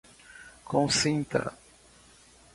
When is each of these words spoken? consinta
consinta 0.71 1.43